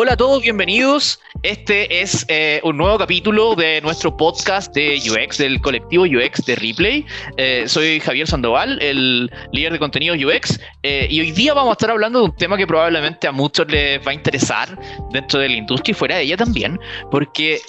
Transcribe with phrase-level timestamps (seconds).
[0.00, 1.18] Hola a todos, bienvenidos.
[1.42, 6.54] Este es eh, un nuevo capítulo de nuestro podcast de UX, del colectivo UX de
[6.54, 7.04] Replay.
[7.36, 11.72] Eh, soy Javier Sandoval, el líder de contenido UX, eh, y hoy día vamos a
[11.72, 14.78] estar hablando de un tema que probablemente a muchos les va a interesar
[15.10, 16.78] dentro de la industria y fuera de ella también,
[17.10, 17.60] porque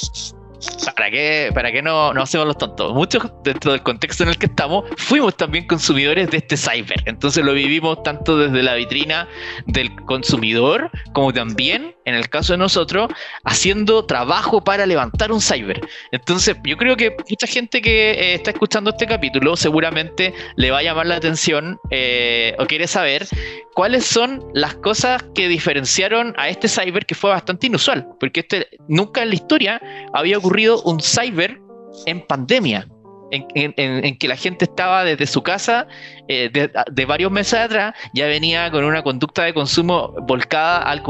[1.00, 2.93] ¿Para qué, para qué no, hacemos los tontos?
[2.93, 7.01] Muchos, dentro del contexto en el que estamos, fuimos también consumidores de este cyber.
[7.05, 9.25] Entonces lo vivimos tanto desde la vitrina
[9.65, 13.10] del consumidor, como también, en el caso de nosotros,
[13.46, 15.79] haciendo trabajo para levantar un cyber.
[16.11, 20.79] Entonces, yo creo que mucha gente que eh, está escuchando este capítulo seguramente le va
[20.79, 23.25] a llamar la atención eh, o quiere saber
[23.74, 28.68] cuáles son las cosas que diferenciaron a este cyber que fue bastante inusual, porque este
[28.89, 29.82] nunca en la historia
[30.13, 31.60] había ocurrido un cyber
[32.06, 32.88] en pandemia
[33.31, 35.88] en, que la gente estaba desde su casa
[36.27, 41.03] eh, de, varios meses atrás, ya venía con una conducta de consumo volcada al,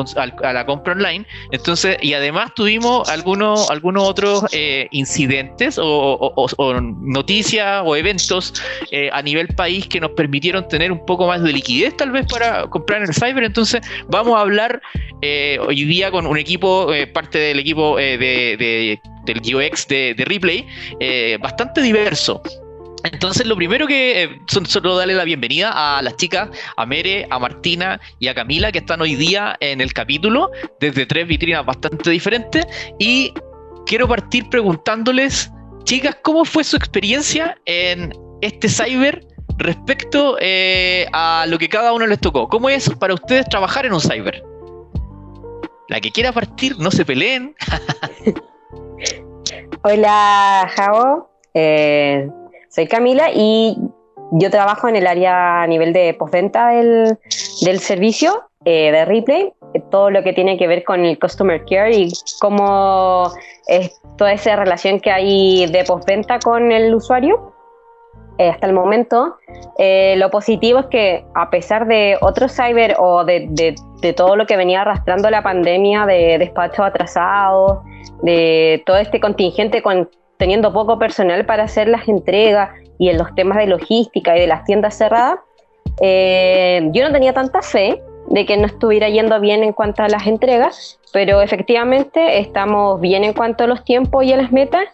[0.43, 1.25] a la compra online.
[1.51, 6.33] Entonces, y además tuvimos algunos, algunos otros eh, incidentes o,
[7.01, 8.53] noticias o eventos
[8.91, 12.25] eh, a nivel país que nos permitieron tener un poco más de liquidez tal vez
[12.27, 13.43] para comprar el cyber.
[13.43, 14.81] Entonces, vamos a hablar
[15.21, 18.99] hoy día con un equipo, parte del equipo de
[19.33, 20.67] del UX de, de Replay,
[20.99, 22.41] eh, bastante diverso.
[23.03, 27.39] Entonces, lo primero que eh, solo darle la bienvenida a las chicas, a Mere, a
[27.39, 32.09] Martina y a Camila, que están hoy día en el capítulo, desde tres vitrinas bastante
[32.09, 32.65] diferentes.
[32.97, 33.33] Y
[33.85, 35.49] quiero partir preguntándoles,
[35.85, 39.25] chicas, ¿cómo fue su experiencia en este cyber
[39.57, 42.49] respecto eh, a lo que cada uno les tocó?
[42.49, 44.43] ¿Cómo es para ustedes trabajar en un cyber?
[45.87, 47.55] La que quiera partir, no se peleen.
[49.83, 51.29] Hola, Jao.
[51.53, 52.29] Eh,
[52.69, 53.77] soy Camila y
[54.31, 57.17] yo trabajo en el área a nivel de postventa del,
[57.61, 59.53] del servicio eh, de Replay,
[59.89, 63.31] todo lo que tiene que ver con el Customer Care y cómo
[63.67, 67.53] es toda esa relación que hay de postventa con el usuario.
[68.39, 69.37] Eh, hasta el momento,
[69.77, 74.45] lo positivo es que a pesar de otros cyber o de, de, de todo lo
[74.47, 77.79] que venía arrastrando la pandemia de despachos atrasados,
[78.21, 83.33] de todo este contingente con, teniendo poco personal para hacer las entregas y en los
[83.35, 85.39] temas de logística y de las tiendas cerradas,
[86.01, 90.07] eh, yo no tenía tanta fe de que no estuviera yendo bien en cuanto a
[90.07, 94.85] las entregas, pero efectivamente estamos bien en cuanto a los tiempos y a las metas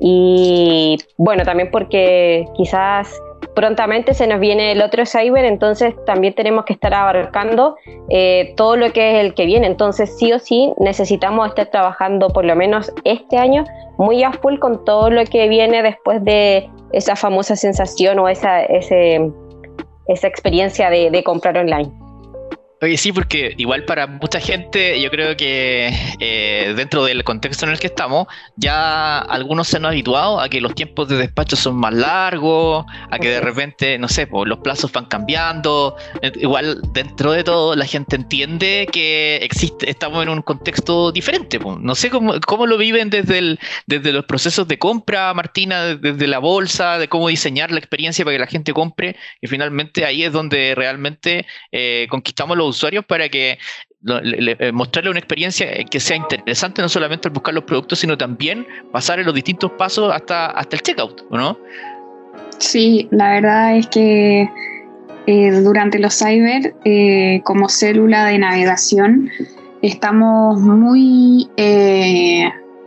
[0.00, 3.20] y bueno, también porque quizás
[3.54, 7.76] prontamente se nos viene el otro cyber, entonces también tenemos que estar abarcando
[8.08, 9.66] eh, todo lo que es el que viene.
[9.66, 13.64] Entonces sí o sí necesitamos estar trabajando por lo menos este año
[13.98, 18.62] muy a full con todo lo que viene después de esa famosa sensación o esa,
[18.62, 19.30] ese,
[20.06, 21.99] esa experiencia de comprar online.
[22.82, 27.72] Oye, sí, porque igual para mucha gente, yo creo que eh, dentro del contexto en
[27.72, 28.26] el que estamos,
[28.56, 33.18] ya algunos se han habituado a que los tiempos de despacho son más largos, a
[33.18, 35.94] que de repente, no sé, pues, los plazos van cambiando.
[36.36, 41.60] Igual dentro de todo, la gente entiende que existe, estamos en un contexto diferente.
[41.60, 41.76] Pues.
[41.80, 46.26] No sé cómo, cómo lo viven desde, el, desde los procesos de compra, Martina, desde
[46.26, 50.24] la bolsa, de cómo diseñar la experiencia para que la gente compre, y finalmente ahí
[50.24, 53.58] es donde realmente eh, conquistamos los usuarios para que
[54.08, 58.66] eh, mostrarle una experiencia que sea interesante, no solamente al buscar los productos, sino también
[58.92, 61.58] pasar en los distintos pasos hasta, hasta el checkout, ¿no?
[62.58, 64.48] Sí, la verdad es que
[65.26, 69.30] eh, durante los cyber, eh, como célula de navegación,
[69.82, 71.48] estamos muy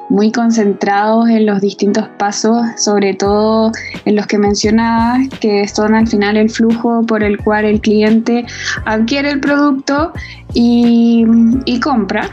[0.09, 3.71] muy concentrados en los distintos pasos, sobre todo
[4.05, 8.45] en los que mencionabas, que son al final el flujo por el cual el cliente
[8.85, 10.11] adquiere el producto
[10.53, 11.25] y,
[11.81, 12.29] compra.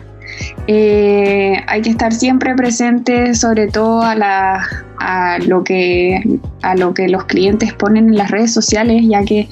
[0.67, 4.65] Eh, hay que estar siempre presente sobre todo a, la,
[4.99, 9.49] a, lo que, a lo que los clientes ponen en las redes sociales, ya que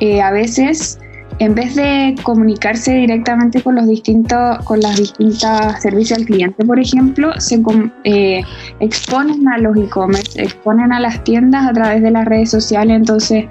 [0.00, 0.98] eh, a veces
[1.38, 6.80] en vez de comunicarse directamente con los distintos, con las distintas servicios al cliente, por
[6.80, 7.62] ejemplo, se
[8.04, 8.42] eh,
[8.80, 13.44] exponen a los e-commerce, exponen a las tiendas a través de las redes sociales, entonces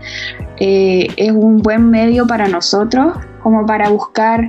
[0.59, 4.45] eh, es un buen medio para nosotros como para buscar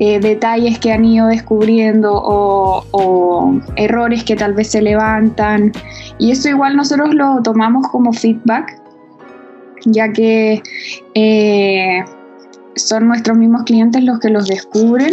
[0.00, 5.72] eh, detalles que han ido descubriendo o, o, errores que tal vez se levantan.
[6.18, 8.80] Y eso igual nosotros lo tomamos como feedback,
[9.84, 10.62] ya que
[12.78, 15.12] son nuestros mismos clientes los que los descubren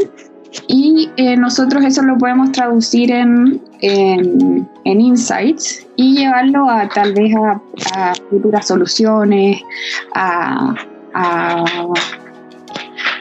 [0.68, 4.68] y eh, nosotros eso lo podemos traducir en, en,
[5.02, 9.62] insights y llevarlo a tal vez a, futuras soluciones,
[10.14, 10.74] a,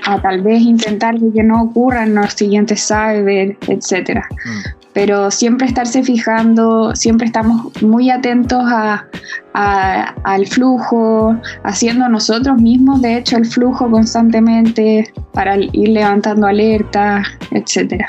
[0.06, 4.28] a tal vez intentar que no ocurran los siguientes cyber, etcétera.
[4.30, 4.83] Mm.
[4.94, 9.06] Pero siempre estarse fijando, siempre estamos muy atentos a,
[9.52, 18.06] al flujo, haciendo nosotros mismos, de hecho, el flujo constantemente para ir levantando alertas, etcétera.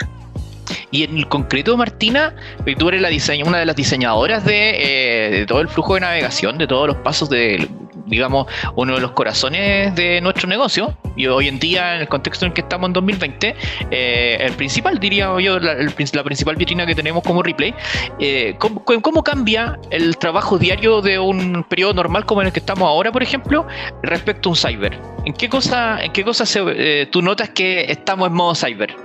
[0.92, 2.34] Y en el concreto, Martina,
[2.78, 3.10] tú eres la
[3.46, 6.98] una de las diseñadoras de, eh, de, todo el flujo de navegación, de todos los
[6.98, 7.68] pasos de,
[8.06, 10.96] digamos, uno de los corazones de nuestro negocio.
[11.16, 13.56] Y hoy en día, en el contexto en que estamos en 2020,
[13.92, 15.75] eh, el principal, diría yo, la,
[16.24, 17.74] principal vitrina que tenemos como replay,
[18.19, 22.88] eh, ¿cómo, cambia el trabajo diario de un periodo normal como en el que estamos
[22.88, 23.66] ahora, por ejemplo,
[24.04, 25.00] respecto a un cyber?
[25.25, 28.96] ¿En qué cosa, en qué cosa eh, tú notas que estamos en modo cyber?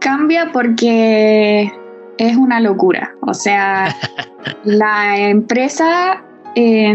[0.00, 1.70] Cambia porque
[2.18, 3.14] es una locura.
[3.20, 3.94] O sea,
[4.64, 6.22] la empresa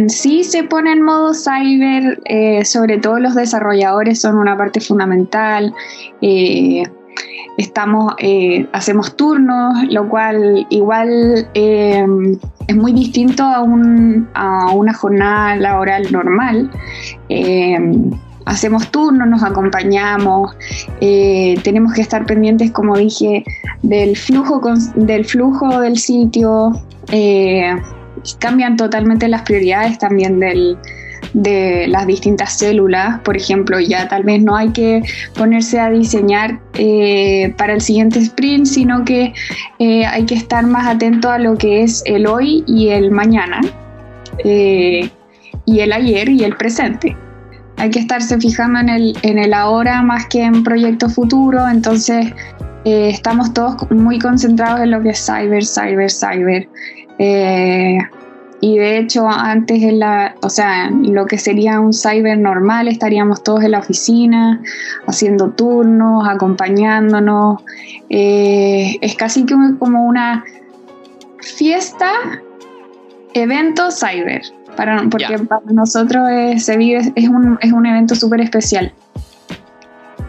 [0.09, 5.73] sí se pone en modo cyber, eh, sobre todo los desarrolladores son una parte fundamental.
[6.21, 6.83] Eh,
[7.57, 13.65] estamos, eh, hacemos turnos, lo cual igual es muy distinto a,
[14.35, 16.69] a, una jornada laboral normal.
[18.45, 20.55] hacemos turnos, nos acompañamos,
[20.99, 23.43] tenemos que estar pendientes, como dije,
[23.81, 24.61] del flujo,
[24.95, 26.71] del flujo del sitio
[28.35, 30.77] cambian totalmente las prioridades también del,
[31.33, 33.19] de las distintas células.
[33.19, 35.03] Por ejemplo, ya tal vez no hay que
[35.35, 39.33] ponerse a diseñar eh, para el siguiente sprint, sino que
[39.79, 43.61] eh, hay que estar más atento a lo que es el hoy y el mañana,
[44.43, 45.09] eh,
[45.65, 47.15] y el ayer y el presente.
[47.77, 52.33] Hay que estarse fijando en el, en el ahora más que en proyectos futuros, entonces
[52.85, 56.69] estamos todos muy concentrados en lo que es cyber, cyber, cyber.
[58.59, 63.43] Y de hecho, antes en la, o sea, lo que sería un cyber normal, estaríamos
[63.43, 64.61] todos en la oficina,
[65.05, 67.61] haciendo turnos, acompañándonos.
[68.09, 70.43] Eh, es casi como una
[71.39, 72.11] fiesta,
[73.33, 74.41] evento cyber.
[74.75, 76.23] Para, porque para nosotros
[76.57, 78.93] se vive, es un, es un evento súper especial.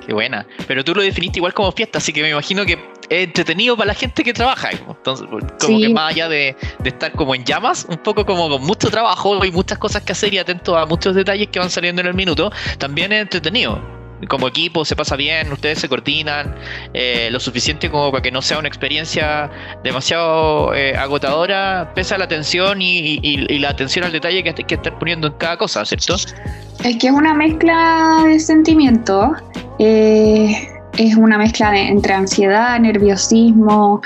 [0.06, 0.46] Qué buena.
[0.66, 2.78] Pero tú lo definiste igual como fiesta, así que me imagino que
[3.08, 4.70] es entretenido para la gente que trabaja.
[4.70, 5.26] Entonces,
[5.60, 9.44] como que más allá de, estar como en llamas, un poco como con mucho trabajo
[9.44, 12.14] y muchas cosas que hacer y atento a muchos detalles que van saliendo en el
[12.14, 13.80] minuto, también es entretenido.
[14.28, 16.56] Como equipo se pasa bien, ustedes se coordinan
[16.92, 19.48] eh, lo suficiente como para que no sea una experiencia
[19.84, 24.98] demasiado eh, agotadora, pesa la atención y, la atención al detalle que hay que estar
[24.98, 26.16] poniendo en cada cosa, ¿cierto?
[26.16, 29.30] Es que es una mezcla de sentimientos.
[29.78, 34.02] Eh, es una mezcla entre ansiedad, nerviosismo,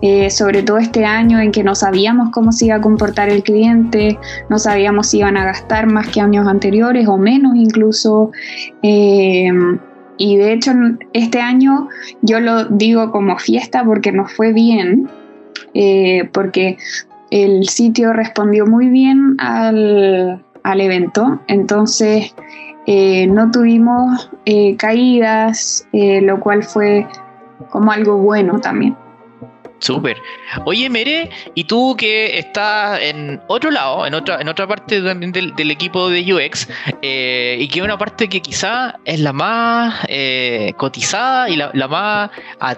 [0.00, 3.42] eh, sobre todo este año en que no sabíamos cómo se iba a comportar el
[3.42, 4.16] cliente,
[4.48, 8.30] no sabíamos si iban a gastar más que años anteriores o menos incluso.
[8.82, 9.50] Eh,
[10.18, 10.72] y de hecho
[11.12, 11.88] este año
[12.22, 15.08] yo lo digo como fiesta porque nos fue bien,
[15.74, 16.78] eh, porque
[17.30, 22.32] el sitio respondió muy bien al, al evento, entonces
[22.86, 27.06] eh, no tuvimos eh, caídas, eh, lo cual fue
[27.70, 28.96] como algo bueno también.
[29.78, 30.16] Súper.
[30.64, 35.32] Oye, Mere, y tú que estás en otro lado, en otra, en otra parte también
[35.32, 36.68] del, equipo de UX,
[37.02, 40.06] y que es una parte que quizá es la más
[40.76, 42.30] cotizada y la, la más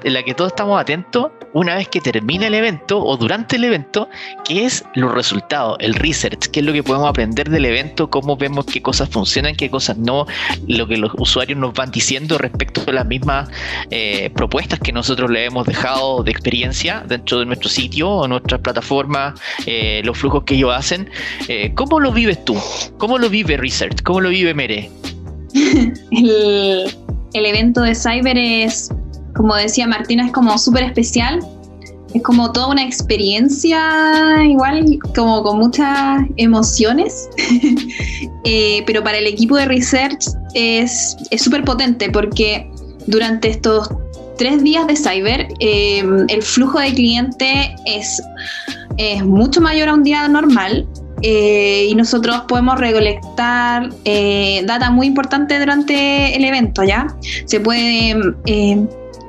[0.02, 3.64] en la que todos estamos atentos, una vez que termina el evento o durante el
[3.64, 4.09] evento,
[4.45, 8.37] que es los resultados, el research, qué es lo que podemos aprender del evento, cómo
[8.37, 10.26] vemos qué cosas funcionan, qué cosas no,
[10.67, 13.49] lo que los usuarios nos van diciendo respecto a las mismas
[13.90, 18.61] eh, propuestas que nosotros le hemos dejado de experiencia dentro de nuestro sitio o nuestras
[18.61, 21.09] plataformas, eh, los flujos que ellos hacen.
[21.49, 22.57] Eh, ¿Cómo lo vives tú?
[22.99, 24.02] ¿Cómo lo vive Research?
[24.02, 24.90] ¿Cómo lo vive Mere?
[26.11, 26.95] el,
[27.33, 28.90] el evento de Cyber es
[29.38, 31.38] como decía Martina, es como súper especial.
[32.12, 37.30] Es como toda una experiencia, igual, como con muchas emociones.
[38.45, 42.71] Eh, pero para el equipo de research es súper potente porque
[43.07, 43.90] durante estos
[44.38, 48.23] tres días de cyber, eh, el flujo de cliente es,
[49.25, 50.87] mucho mayor a un día normal.
[51.21, 53.90] Eh, y nosotros podemos recolectar
[54.64, 57.09] data muy importante durante el evento, ¿ya?
[57.45, 58.14] Se puede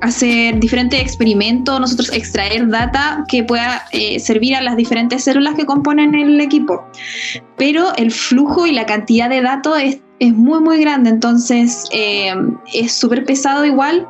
[0.02, 5.66] hacer diferentes experimentos, nosotros extraer data que pueda eh, servir a las diferentes células que
[5.66, 6.84] componen el equipo.
[7.58, 12.34] Pero el flujo y la cantidad de datos es, muy, muy grande, entonces eh,
[12.74, 14.06] es súper pesado igual.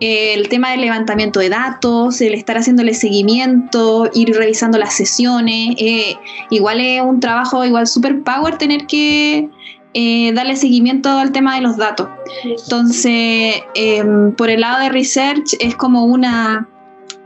[0.00, 6.16] El tema del levantamiento de datos, el estar haciéndole seguimiento, ir revisando las sesiones, eh,
[6.50, 9.48] igual es un trabajo igual super power tener que
[9.94, 12.08] eh, darle seguimiento al tema de los datos.
[12.44, 16.68] Entonces, em, por el lado de research es como una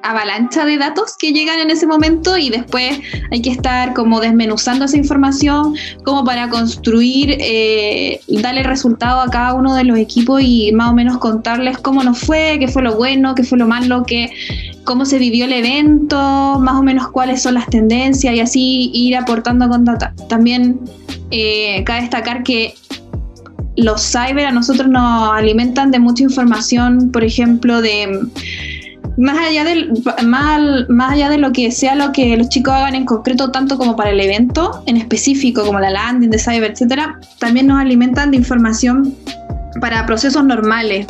[0.02, 2.98] avalancha de datos que llegan en ese momento y después
[3.30, 9.54] hay que estar como desmenuzando esa información como para construir, eh, darle resultado a cada
[9.54, 12.96] uno de los equipos y más o menos contarles cómo nos fue, qué fue lo
[12.96, 14.30] bueno, qué fue lo malo, qué,
[14.84, 19.16] cómo se vivió el evento, más o menos cuáles son las tendencias y así ir
[19.16, 20.14] aportando con data.
[20.28, 20.80] También
[21.30, 22.74] eh, cabe destacar que
[23.76, 28.20] los cyber a nosotros nos alimentan de mucha información, por ejemplo, de
[29.16, 29.92] más allá del
[30.24, 33.76] más, más allá de lo que sea lo que los chicos hagan en concreto tanto
[33.78, 38.30] como para el evento en específico como la landing de cyber etcétera también nos alimentan
[38.30, 39.14] de información
[39.80, 41.06] para procesos normales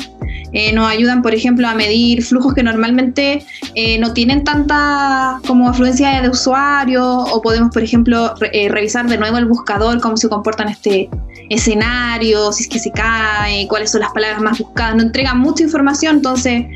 [0.53, 3.45] eh, nos ayudan, por ejemplo, a medir flujos que normalmente
[3.75, 9.17] eh, no tienen tanta como afluencia de usuarios o podemos, por ejemplo, eh, revisar de
[9.17, 11.09] nuevo el buscador, cómo se comporta en este
[11.49, 14.97] escenario, si es que se cae, cuáles son las palabras más buscadas.
[14.97, 16.67] Nos entrega mucha información, entonces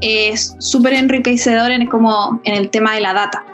[0.00, 3.44] es súper enriquecedor en, como en el tema de la data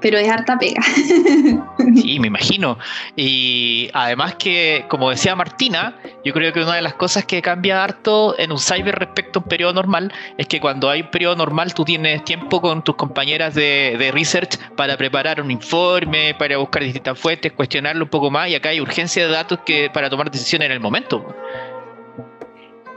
[0.00, 0.82] pero es harta pega.
[1.96, 2.78] Sí, me imagino.
[3.16, 7.82] Y además que, como decía Martina, yo creo que una de las cosas que cambia
[7.82, 11.36] harto en un cyber respecto a un periodo normal es que cuando hay un periodo
[11.36, 16.82] normal tú tienes tiempo con tus compañeras de, research para preparar un informe, para buscar
[16.82, 20.30] distintas fuentes, cuestionarlo un poco más y acá hay urgencia de datos que para tomar
[20.30, 21.34] decisiones en el momento.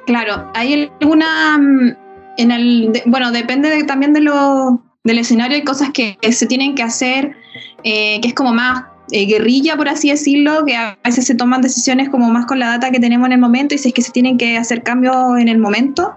[0.06, 1.98] Claro, hay alguna...
[2.38, 6.84] En el, bueno, depende también de lo del escenario hay cosas que, se tienen que
[6.84, 7.36] hacer,
[7.84, 11.62] eh, que es como más eh, guerrilla, por así decirlo, que a veces se toman
[11.62, 14.02] decisiones como más con la data que tenemos en el momento y si es que
[14.02, 16.16] se tienen que hacer cambios en el momento.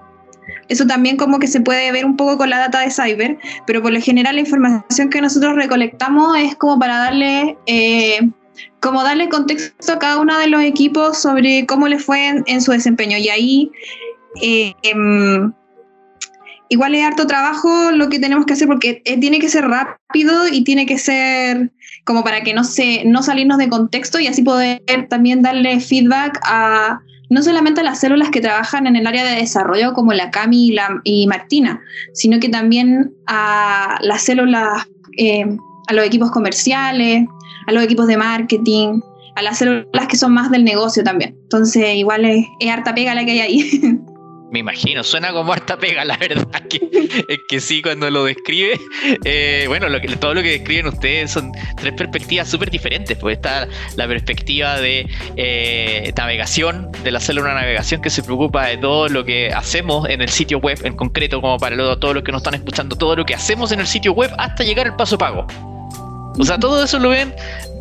[0.68, 3.82] Eso también como que se puede ver un poco con la data de Cyber, pero
[3.82, 8.30] por lo general la información que nosotros recolectamos es como para darle, eh,
[8.80, 12.72] como darle contexto a cada uno de los equipos sobre cómo les fue en, su
[12.72, 13.16] desempeño.
[13.18, 13.70] Y ahí
[14.82, 15.52] em,
[16.68, 20.48] igual es harto trabajo lo que tenemos que hacer porque eh, tiene que ser rápido
[20.48, 21.70] y tiene que ser
[22.04, 26.38] como para que no, se, no salirnos de contexto y así poder también darle feedback
[26.44, 30.30] a no solamente a las células que trabajan en el área de desarrollo como la
[30.30, 31.80] Cami y, la, y Martina,
[32.14, 34.86] sino que también a las células,
[35.18, 35.44] eh,
[35.88, 37.26] a los equipos comerciales,
[37.66, 39.00] a los equipos de marketing,
[39.34, 41.36] a las células que son más del negocio también.
[41.42, 44.00] Entonces igual es, es harta pega la que hay ahí.
[44.56, 46.80] Me imagino, suena como harta pega, la verdad que,
[47.28, 48.80] es que sí, cuando lo describe,
[49.22, 53.36] eh, bueno, lo que, todo lo que describen ustedes son tres perspectivas súper diferentes, pues
[53.36, 59.10] está la perspectiva de eh, navegación, de la célula navegación que se preocupa de todo
[59.10, 62.40] lo que hacemos en el sitio web, en concreto, como para todos los que nos
[62.40, 65.46] están escuchando, todo lo que hacemos en el sitio web hasta llegar al paso pago.
[66.38, 67.34] O sea, todo eso lo ven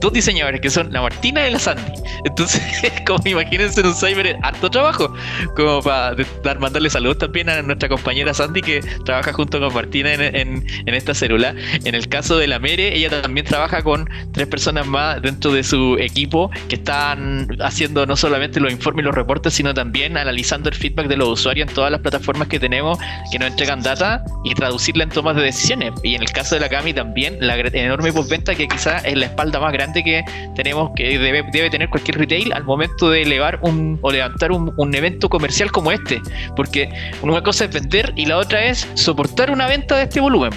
[0.06, 1.82] dos diseñadores que son la Martina y la Sandy.
[2.26, 2.62] Entonces,
[3.08, 5.12] como imagínense en un cyber harto trabajo,
[5.56, 10.14] como para dar, mandarle saludos también a nuestra compañera Sandy que trabaja junto con Martina
[10.14, 11.56] en, esta célula.
[11.84, 15.64] En el caso de la Mere, ella también trabaja con tres personas más dentro de
[15.64, 20.70] su equipo que están haciendo no solamente los informes y los reportes, sino también analizando
[20.70, 23.00] el feedback de los usuarios en todas las plataformas que tenemos
[23.32, 25.94] que nos entregan data y traducirla en tomas de decisiones.
[26.04, 29.26] Y en el caso de la Cami también, la enorme postventa que quizás es la
[29.26, 30.24] espalda más grande que
[30.56, 35.30] tenemos que debe, tener cualquier retail al momento de elevar un o levantar un, evento
[35.30, 36.22] comercial como este.
[36.56, 36.90] Porque
[37.22, 40.52] una cosa es vender y la otra es soportar una venta de este volumen.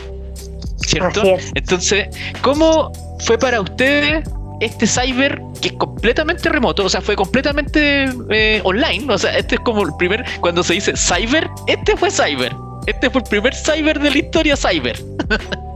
[0.76, 1.23] ¿Cierto?
[1.54, 2.09] Entonces,
[2.40, 4.25] ¿cómo fue para ustedes
[4.61, 9.57] este cyber que es completamente remoto, o sea, fue completamente eh, online, o sea, este
[9.57, 12.52] es como el primer, cuando se dice cyber, este fue cyber,
[12.87, 14.99] este fue el primer cyber de la historia cyber.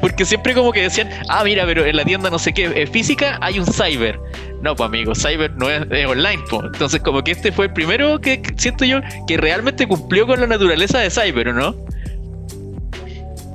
[0.00, 2.86] Porque siempre como que decían, ah, mira, pero en la tienda no sé qué eh,
[2.86, 4.18] física hay un cyber.
[4.62, 6.62] No, pues amigo, cyber no es, online, pues.
[6.72, 10.46] Entonces como que este fue el primero que siento yo que realmente cumplió con la
[10.46, 11.74] naturaleza de cyber, ¿no?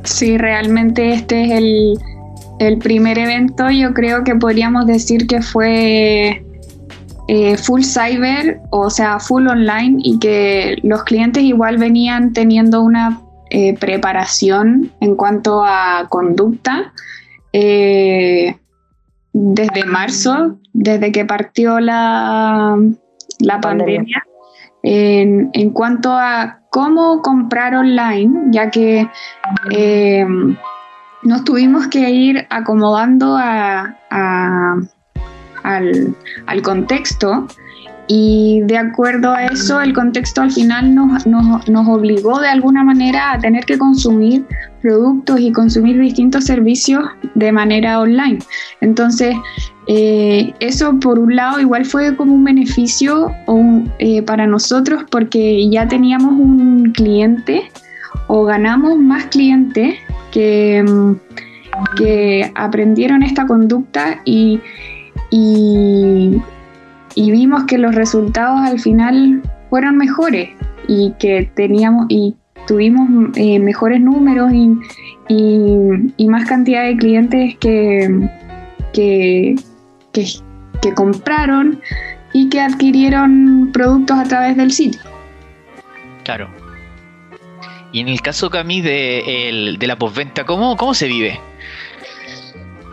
[0.03, 1.99] Sí, realmente este es el,
[2.59, 6.43] el primer evento, yo creo que podríamos decir que fue
[7.27, 13.19] eh, full cyber, o sea, full online, y que los clientes igual venían teniendo una
[13.57, 16.91] eh, preparación en cuanto a conducta
[17.53, 18.57] eh,
[19.31, 22.77] desde marzo, desde que partió la,
[23.39, 24.25] la pandemia,
[24.83, 29.07] en, en, cuanto a cómo comprar online, ya que
[29.71, 30.27] eh,
[31.23, 33.95] nos tuvimos que ir acomodando a,
[35.63, 36.13] al,
[36.45, 37.47] al contexto
[38.07, 43.31] y de acuerdo a eso, el contexto al final nos, nos, obligó de alguna manera
[43.33, 44.45] a tener que consumir
[44.81, 48.39] productos y consumir distintos servicios de manera online.
[48.81, 49.35] Entonces,
[49.87, 53.31] Eh, eso por un lado igual fue como un beneficio
[53.99, 57.69] eh, para nosotros porque ya teníamos un cliente
[58.27, 59.95] o ganamos más clientes
[60.31, 60.83] que,
[61.97, 64.59] que aprendieron esta conducta y,
[67.15, 70.49] vimos que los resultados al final fueron mejores
[70.87, 72.35] y que teníamos y
[72.67, 74.77] tuvimos eh, mejores números y,
[75.27, 78.29] y, más cantidad de clientes que,
[78.93, 79.55] que,
[80.11, 81.79] que, compraron
[82.33, 85.01] y que adquirieron productos a través del sitio.
[86.23, 86.49] Claro.
[87.91, 91.39] Y en el caso, Cami, de, de la postventa, ¿cómo, ¿cómo se vive?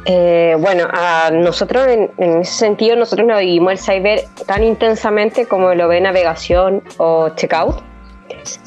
[0.04, 0.88] Eh, bueno,
[1.32, 6.82] nosotros en, ese sentido, nosotros no vivimos el cyber tan intensamente como lo ve navegación
[6.96, 7.82] o checkout.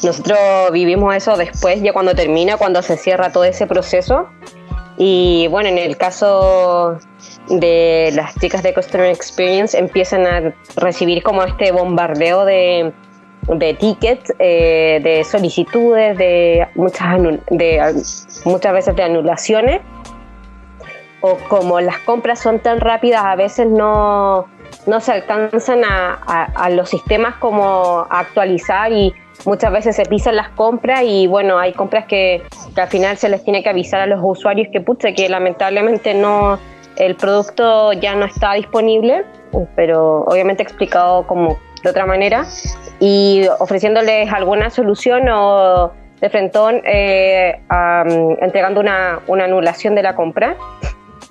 [0.03, 0.39] Nosotros
[0.71, 4.29] vivimos eso después, ya cuando termina, cuando se cierra todo ese proceso.
[4.97, 6.97] Y bueno, en el caso
[7.49, 12.93] de las chicas de Customer Experience empiezan a recibir como este bombardeo de,
[13.47, 18.03] de tickets, eh, de solicitudes, de muchas, de
[18.45, 19.81] muchas veces de anulaciones.
[21.47, 24.47] Como las compras son tan rápidas, a veces no,
[24.85, 29.13] no se alcanzan a, a, los sistemas como a actualizar y
[29.45, 33.29] muchas veces se pisan las compras y bueno, hay compras que, que al final se
[33.29, 36.59] les tiene que avisar a los usuarios que pucha, que lamentablemente no,
[36.97, 39.25] el producto ya no está disponible,
[39.75, 42.45] pero obviamente explicado como de otra manera
[42.99, 45.91] y ofreciéndoles alguna solución o
[46.21, 47.61] de frentón eh,
[48.41, 50.55] entregando una, anulación de la compra.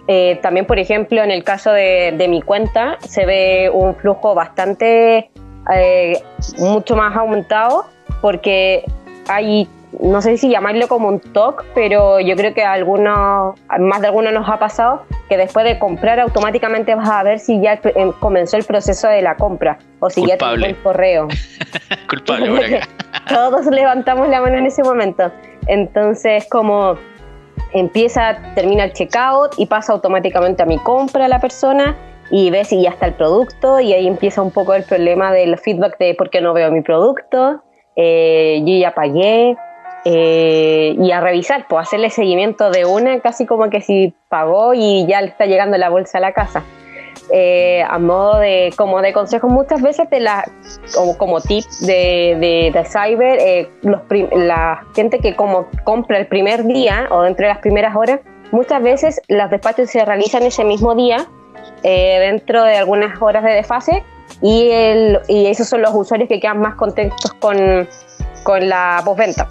[0.09, 5.31] Eh, también, por ejemplo, en el caso de, mi cuenta, se ve un flujo bastante,
[5.75, 6.23] eh,
[6.59, 7.87] mucho más aumentado,
[8.21, 8.85] porque
[9.29, 9.69] hay
[10.01, 14.09] no sé si llamarlo como un TOC, pero yo creo que a algunos, más de
[14.09, 18.13] algunos nos ha pasado que después de comprar automáticamente vas a ver si ya em,
[18.13, 21.29] comenzó el proceso de la compra o si ya tengo el correo.
[22.09, 22.81] Culpable
[23.29, 25.31] Todos levantamos la mano en ese momento.
[25.67, 26.99] Entonces, como
[27.75, 31.97] empieza, termina el checkout y pasa automáticamente a mi compra la persona
[32.31, 35.59] y ve si ya está el producto y ahí empieza un poco el problema del
[35.59, 37.63] feedback de por qué no veo mi producto.
[37.97, 39.57] Eh, yo ya pagué,
[40.07, 45.07] eh, y a revisar, pues hacerle seguimiento de una, casi como que si pagó y
[45.07, 46.63] ya le está llegando la bolsa a la casa.
[47.31, 50.45] Eh, a modo de como de consejo muchas veces de la
[50.95, 54.03] como, como tip de, de, cyber eh, los
[54.37, 58.21] la gente que como compra el primer día o dentro de las primeras horas
[58.53, 61.27] muchas veces los despachos se realizan ese mismo día
[61.83, 64.05] dentro de algunas horas de desfase
[64.43, 67.89] y, el, y esos son los usuarios que quedan más contentos con,
[68.43, 69.49] con la postventa.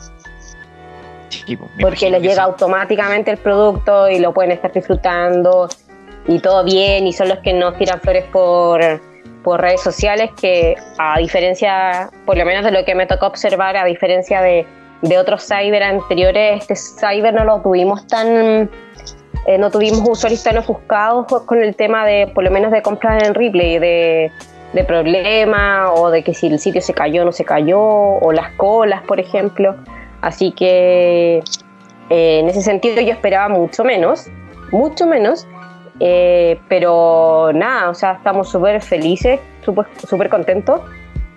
[1.82, 5.68] Porque les llega automáticamente el producto y lo pueden estar disfrutando
[6.28, 8.82] y todo bien y son los que nos tiran flores por,
[9.44, 13.76] por redes sociales que a diferencia, por lo menos de lo que me tocó observar,
[13.78, 14.66] a diferencia de,
[15.02, 18.70] de otros cyber anteriores, este cyber no lo tuvimos tan...
[19.46, 23.22] Eh, no tuvimos usuarios tan ofuscados con el tema de, por lo menos de compras
[23.24, 24.32] en replay, de,
[24.72, 28.32] de problemas o de que si el sitio se cayó o no se cayó, o
[28.32, 29.76] las colas, por ejemplo.
[30.22, 31.44] Así que
[32.10, 34.28] eh, en ese sentido yo esperaba mucho menos,
[34.72, 35.46] mucho menos,
[36.06, 39.40] eh, pero nada, o sea, estamos súper felices,
[40.06, 40.82] súper contentos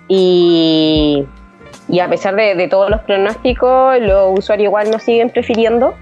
[0.09, 1.25] y,
[2.03, 5.95] a pesar de, todos los pronósticos, los usuarios igual nos siguen prefiriendo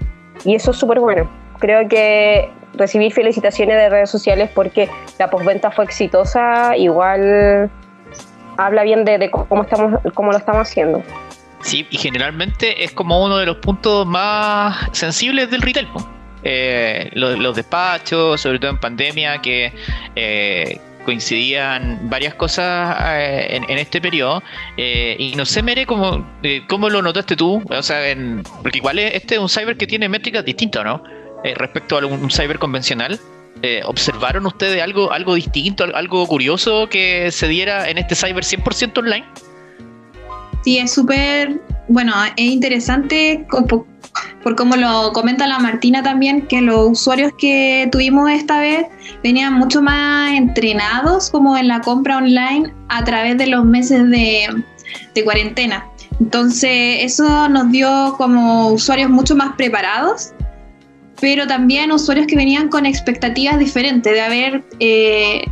[0.43, 1.29] y eso es súper bueno.
[1.59, 7.69] Creo que recibir felicitaciones de redes sociales porque la postventa fue exitosa, igual
[8.57, 11.03] habla bien de, de cómo, estamos, cómo lo estamos haciendo.
[11.61, 15.87] Sí, y generalmente es como uno de los puntos más sensibles del retail.
[16.47, 19.73] Eh, los, despachos, sobre todo en pandemia, que
[20.15, 24.43] eh, coincidían varias cosas eh, en, este periodo.
[24.77, 26.23] y no sé, Mere, ¿cómo,
[26.69, 27.63] cómo lo notaste tú?
[27.67, 27.99] O sea,
[28.61, 31.03] porque igual este es un cyber que tiene métricas distintas, ¿no?
[31.55, 33.19] respecto a un, cyber convencional.
[33.85, 39.25] ¿Observaron ustedes algo, algo distinto, algo curioso que se diera en este cyber 100% online?
[40.63, 43.45] Sí, es súper, bueno, es interesante
[44.43, 48.85] por, como lo comenta la Martina también, que los usuarios que tuvimos esta vez
[49.23, 54.47] venían mucho más entrenados como en la compra online a través de los meses de,
[55.13, 55.85] de cuarentena.
[56.19, 60.31] Entonces eso nos dio como usuarios mucho más preparados
[61.21, 65.43] pero también usuarios que venían con expectativas diferentes, de haber eh,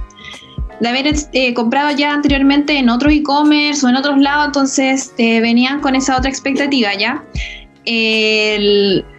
[0.80, 5.40] de haber eh, comprado ya anteriormente en otro e-commerce o en otros lados, entonces eh,
[5.40, 7.24] venían con esa otra expectativa ya.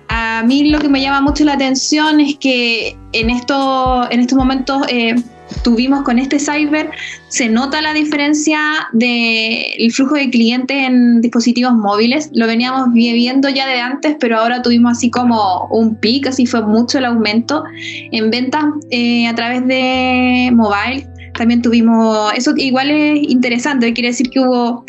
[0.08, 4.38] A mí lo que me llama mucho la atención es que en, esto, en estos
[4.38, 5.14] momentos, eh,
[5.62, 6.90] tuvimos con este cyber,
[7.28, 8.58] se nota la diferencia
[8.92, 12.30] del flujo de clientes en dispositivos móviles.
[12.32, 16.62] Lo veníamos viendo ya de antes, pero ahora tuvimos así como un pic, así fue
[16.62, 17.64] mucho el aumento
[18.12, 21.06] en ventas eh, a través de mobile.
[21.34, 24.84] También tuvimos, eso igual es interesante, quiere decir que hubo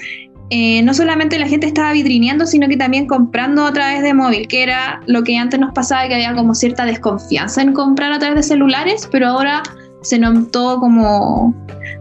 [0.49, 4.47] eh, no solamente la gente estaba vitrineando, sino que también comprando a través de móvil,
[4.47, 8.19] que era lo que antes nos pasaba, que había como cierta desconfianza en comprar a
[8.19, 9.63] través de celulares, pero ahora
[10.05, 11.53] se notó como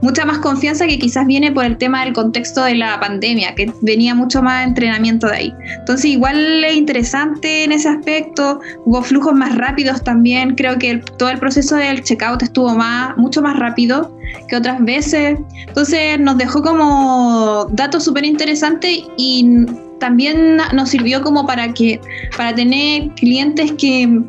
[0.03, 3.73] mucha más confianza que quizás viene por el tema del contexto de la pandemia, que
[3.81, 5.55] venía mucho más entrenamiento de ahí.
[5.79, 11.31] Entonces igual es interesante en ese aspecto, hubo flujos más rápidos también, creo que todo
[11.31, 14.15] el proceso del checkout estuvo más, mucho más rápido
[14.49, 19.67] que otras veces, entonces nos dejó como datos súper interesantes y
[20.01, 21.99] también nos sirvió como para que
[22.37, 24.21] para tener clientes que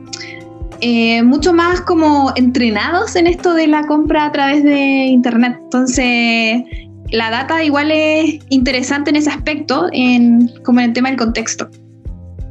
[0.82, 5.58] eh, mucho más como entrenados en esto de la compra a través de Internet.
[5.64, 6.64] Entonces,
[7.12, 11.70] la data igual es interesante en ese aspecto, en, como en el tema del contexto.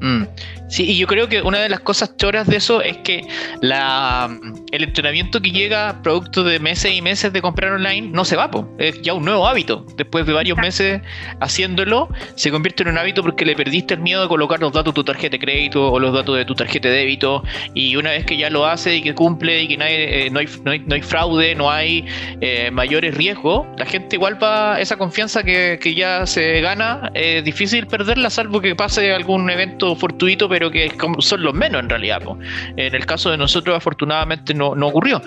[0.01, 0.25] Mm.
[0.69, 3.27] Sí, y yo creo que una de las cosas choras de eso es que
[3.61, 4.39] la,
[4.73, 8.51] el entrenamiento que llega producto de meses y meses de comprar online no se va,
[8.79, 9.87] es ya un nuevo hábito.
[9.97, 11.01] Después de varios meses
[11.41, 14.93] haciéndolo, se convierte en un hábito porque le perdiste el miedo de colocar los datos
[14.93, 17.43] de tu tarjeta de crédito o los datos de tu tarjeta de débito.
[17.75, 20.31] Y una vez que ya lo hace y que cumple y que no hay, eh,
[20.31, 22.07] no hay, fraude, no hay
[22.41, 27.45] eh, mayores riesgos, la gente igual va, esa confianza que, que ya se gana, es
[27.45, 30.89] difícil perderla, salvo que pase algún evento fortuito, pero que
[31.19, 32.23] son los menos en realidad.
[32.77, 35.21] En el caso de nosotros, afortunadamente, no, ocurrió.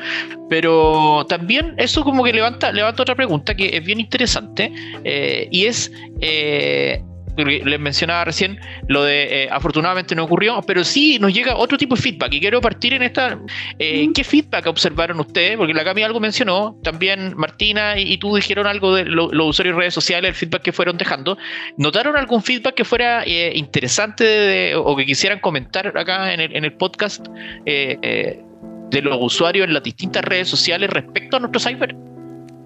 [0.50, 4.72] Pero también eso como que levanta, levanta otra pregunta que es bien interesante
[5.04, 7.04] eh, y es eh,
[7.46, 11.96] les mencionaba recién, lo de eh, afortunadamente no ocurrió, pero sí nos llega otro tipo
[11.96, 13.40] de feedback y quiero partir en esta.
[13.80, 15.58] Eh, ¿Qué feedback observaron ustedes?
[15.58, 19.80] Porque la Cami algo mencionó, también Martina y, tú dijeron algo de los usuarios de
[19.80, 21.38] redes sociales, el feedback que fueron dejando.
[21.78, 26.66] ¿Notaron algún feedback que fuera eh, interesante o que quisieran comentar acá en el, en
[26.66, 27.28] el podcast
[27.66, 31.96] de los usuarios en las distintas redes sociales respecto a nuestro cyber?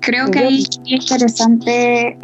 [0.01, 2.17] Creo que es interesante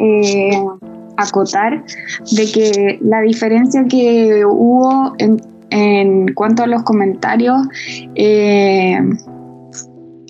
[1.18, 1.84] acotar
[2.32, 7.60] de que la diferencia que hubo en, cuanto a los comentarios,
[8.14, 8.98] eh,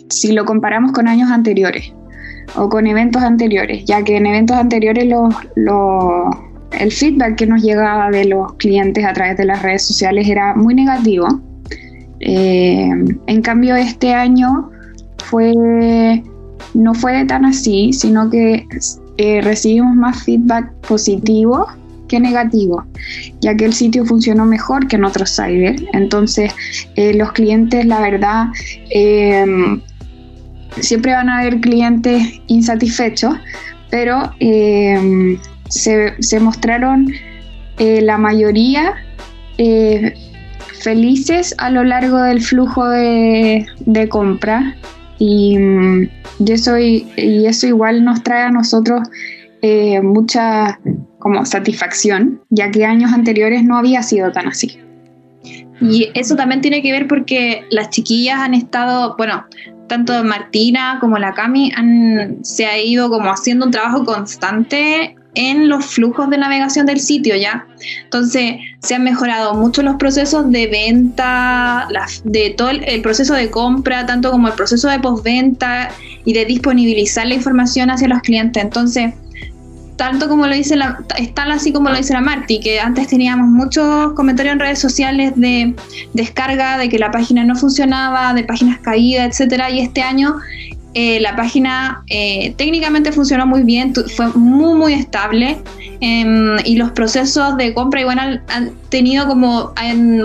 [0.09, 1.93] si lo comparamos con años anteriores
[2.57, 5.07] o con eventos anteriores, ya que en eventos anteriores
[6.73, 10.55] el feedback que nos llegaba de los clientes a través de las redes sociales era
[10.55, 11.29] muy negativo.
[12.21, 12.91] Eh,
[13.27, 14.71] en cambio, este año
[15.25, 15.53] fue,
[16.75, 18.67] no fue tan así, sino que
[19.19, 21.67] eh, recibimos más feedback positivo
[22.07, 22.85] que negativo,
[23.41, 25.77] ya que el sitio funcionó mejor que en otros cyber.
[25.93, 26.53] Entonces,
[26.95, 28.47] eh, los clientes, la verdad,
[28.91, 29.81] em,
[30.81, 33.35] siempre van a haber clientes insatisfechos,
[33.91, 35.37] pero em,
[35.69, 37.13] se, mostraron
[37.79, 38.95] eh, la mayoría
[40.81, 44.77] felices a lo largo del flujo de, de compra
[45.19, 46.09] y, mm,
[46.41, 49.09] y, eso, y, eso igual nos trae a nosotros
[49.63, 50.79] eh, mucha
[51.19, 54.79] como satisfacción, ya que años anteriores no había sido tan así.
[55.81, 59.45] Y eso también tiene que ver porque las chiquillas han estado, bueno,
[59.89, 65.69] tanto Martina como la Cami han, se ha ido como haciendo un trabajo constante en
[65.69, 67.65] los flujos de navegación del sitio ya.
[68.03, 71.87] Entonces, se han mejorado mucho los procesos de venta,
[72.25, 75.93] de todo el, proceso de compra, tanto como el proceso de postventa
[76.25, 78.61] y de disponibilizar la información hacia los clientes.
[78.61, 79.15] Entonces,
[79.95, 80.99] tanto como lo dice la,
[81.35, 85.35] tal así como lo dice la Marti, que antes teníamos muchos comentarios en redes sociales
[85.37, 85.77] de
[86.15, 90.35] descarga, de que la página no funcionaba, de páginas caídas, etcétera, y este año
[91.01, 95.57] eh, la página eh, técnicamente funcionó muy bien, fue muy, muy estable
[96.01, 99.73] em, y los procesos de compra igual han, han tenido como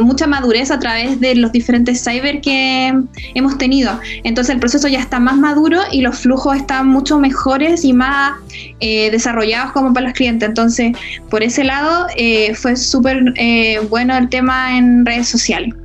[0.02, 2.92] mucha madurez a través de los diferentes cyber que
[3.36, 4.00] hemos tenido.
[4.24, 8.34] Entonces el proceso ya está más maduro y los flujos están mucho mejores y más
[8.80, 10.50] eh, desarrollados como para los clientes.
[10.50, 10.98] Entonces,
[11.30, 12.08] por ese lado,
[12.56, 13.22] fue súper
[13.90, 15.76] bueno el tema en redes sociales.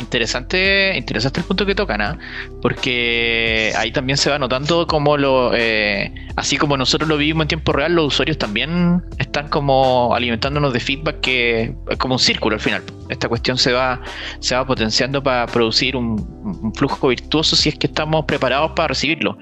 [0.00, 2.18] Interesante, interesante el punto que tocan, ¿ah?
[2.62, 7.48] porque ahí también se va notando como lo, eh, así como nosotros lo vivimos en
[7.48, 12.54] tiempo real, los usuarios también están como alimentándonos de feedback que es como un círculo
[12.54, 12.82] al final.
[13.08, 14.00] Esta cuestión se va,
[14.38, 19.36] se va potenciando para producir un, flujo virtuoso si es que estamos preparados para recibirlo.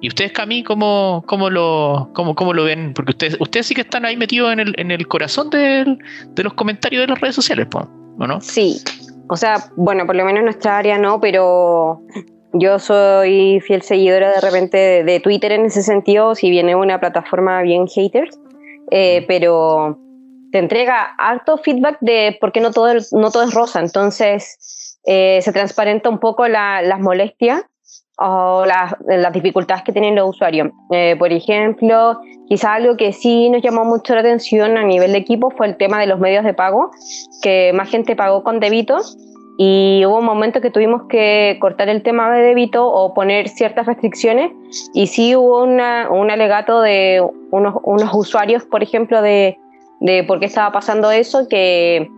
[0.00, 2.94] ¿Y ustedes, Cami, cómo, cómo, lo, cómo, cómo lo ven?
[2.94, 5.98] Porque ustedes, ustedes sí que están ahí metidos en el, en el corazón de
[6.36, 8.40] los comentarios de las redes sociales, ¿o no?
[8.40, 8.80] Sí,
[9.28, 12.02] o sea, bueno, por lo menos en nuestra área no, pero
[12.52, 17.60] Yo soy fiel seguidora de repente de, Twitter en ese sentido, si viene una plataforma
[17.62, 18.38] bien haters,
[18.90, 19.98] eh, pero
[20.50, 23.80] te entrega harto feedback de por qué no todo, no todo es rosa.
[23.80, 27.64] Entonces eh, se transparenta un poco las molestias
[28.18, 28.94] o las,
[29.32, 30.70] dificultades que tienen los usuarios.
[30.90, 35.18] Eh, por ejemplo, quizá algo que sí nos llamó mucho la atención a nivel de
[35.18, 36.90] equipo fue el tema de los medios de pago,
[37.42, 39.16] que más gente pagó con débitos
[39.56, 43.86] y hubo un momento que tuvimos que cortar el tema de débito o poner ciertas
[43.86, 44.52] restricciones
[44.94, 49.58] y sí hubo una, un alegato de unos, unos usuarios, por ejemplo, de,
[50.00, 52.08] de por qué estaba pasando eso, que,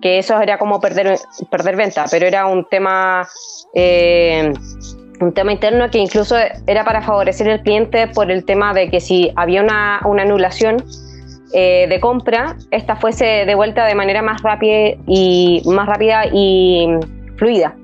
[0.00, 1.18] que eso era como perder,
[1.50, 3.26] perder venta, pero era un tema...
[3.74, 4.52] Eh,
[5.22, 9.00] un tema interno que incluso era para favorecer al cliente por el tema de que
[9.00, 10.82] si había una, una anulación
[11.54, 16.88] eh, de compra, esta fuese devuelta de manera más rápida y más rápida y
[17.36, 17.76] fluida,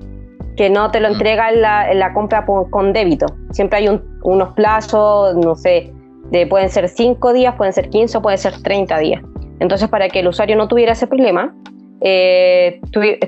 [0.57, 3.27] que no te lo entrega en la, en la compra con débito.
[3.51, 5.93] Siempre hay unos plazos, no sé,
[6.31, 9.23] de, pueden ser 5 días, pueden ser 15 o pueden ser 30 días.
[9.59, 11.53] Entonces, para que el usuario no tuviera ese problema,
[12.01, 12.79] eh,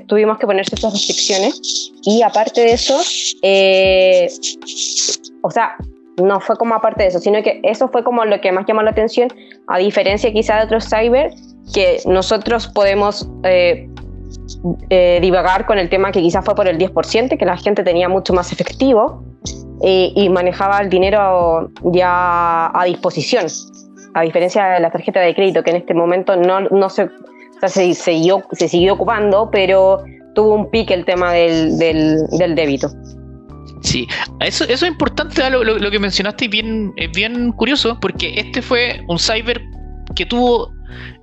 [0.06, 2.98] tuvimos que poner ciertas restricciones y aparte de eso,
[3.42, 4.28] eh,
[5.42, 5.76] o sea,
[6.22, 8.82] no fue como aparte de eso, sino que eso fue como lo que más llamó
[8.82, 9.28] la atención,
[9.66, 11.32] a diferencia quizá de otros cyber,
[11.74, 13.88] que nosotros podemos eh,
[15.20, 18.32] divagar con el tema que quizás fue por el 10%, que la gente tenía mucho
[18.32, 19.24] más efectivo
[19.84, 23.46] y manejaba el dinero ya a disposición,
[24.14, 27.10] a diferencia de la tarjeta de crédito, que en este momento no, no se
[27.68, 32.90] se, siguió, se siguió ocupando, pero tuvo un pique el tema del, del, débito.
[33.82, 34.06] Sí,
[34.40, 38.62] eso, eso es importante, lo, lo, que mencionaste, y bien, es bien curioso, porque este
[38.62, 39.60] fue un cyber
[40.14, 40.72] que tuvo,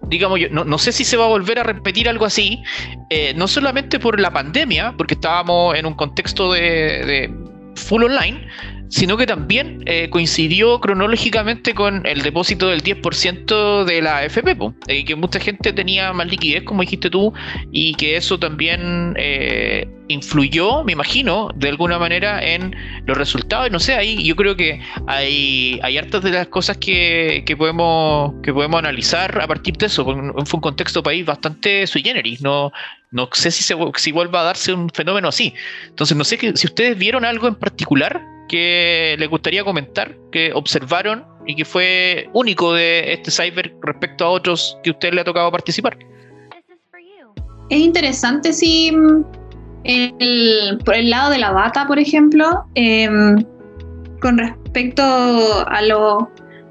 [0.07, 2.61] digamos, yo no, no sé si se va a volver a repetir algo así,
[3.09, 7.33] eh, no solamente por la pandemia, porque estábamos en un contexto de, de
[7.75, 8.45] full online,
[8.89, 15.05] sino que también eh, coincidió cronológicamente con el depósito del 10% de la FP, y
[15.05, 17.31] que mucha gente tenía más liquidez, como dijiste tú,
[17.71, 22.75] y que eso también eh, influyó, me imagino, de alguna manera en
[23.05, 23.69] los resultados.
[23.71, 28.51] No sé, ahí yo creo que hay, hay hartas de las cosas que, podemos, que
[28.51, 32.73] podemos analizar a partir de eso, fue un contexto país bastante sui generis, no,
[33.11, 35.53] no sé si, se, si vuelva a darse un fenómeno así.
[35.87, 40.51] Entonces, no sé que, si ustedes vieron algo en particular que les gustaría comentar, que
[40.53, 45.23] observaron y que fue único de este cyber respecto a otros que usted le ha
[45.23, 45.97] tocado participar.
[47.69, 48.91] Es interesante si
[49.83, 53.43] el, por el lado de la data, por ejemplo, em,
[54.19, 56.23] con respecto a los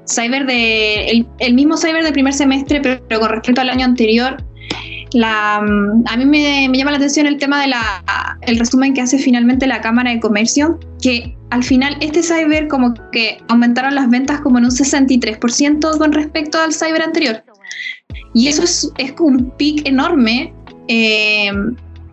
[0.07, 4.37] cyber de el, mismo cyber del primer semestre, pero, con respecto al año anterior,
[5.13, 8.03] la, a mí me, me, llama la atención el tema de la,
[8.41, 12.93] el resumen que hace finalmente la Cámara de Comercio, que al final este cyber como
[13.11, 17.43] que aumentaron las ventas como en un 63% con respecto al cyber anterior.
[18.33, 20.53] Y eso es, es un pic enorme
[20.87, 21.51] eh,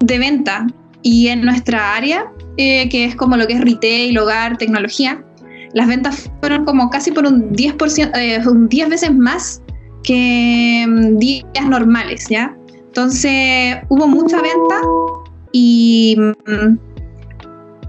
[0.01, 0.67] de venta.
[1.03, 5.23] Y en nuestra área, eh, que es como lo que es retail, hogar, tecnología,
[5.73, 9.63] las ventas fueron como casi por un 10%, eh, un 10 veces más
[10.03, 12.57] que mm, días normales, ¿ya?
[12.87, 14.81] Entonces hubo mucha venta
[15.53, 16.86] y mm,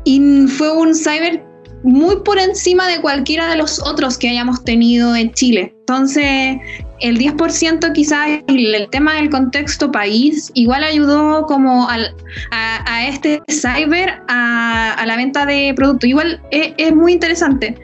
[0.08, 1.44] y fue un cyber
[1.84, 5.76] muy por encima de cualquiera de los otros que hayamos tenido en Chile.
[5.80, 6.58] Entonces,
[7.02, 12.16] el 10% quizás el, tema del contexto país igual ayudó como al,
[12.52, 16.10] a, este cyber a, la venta de productos.
[16.10, 17.76] Igual es, muy interesante.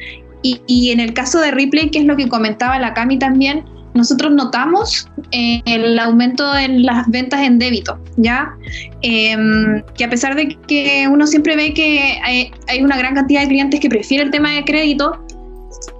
[0.44, 3.66] Y, y, en el caso de Ripley, que es lo que comentaba la Cami también,
[3.93, 8.56] nosotros notamos eh, el aumento en las ventas en débito, ¿ya?
[9.01, 12.51] Em, que a pesar de que uno siempre ve que hay,
[12.82, 15.19] una gran cantidad de clientes que prefieren el tema de crédito,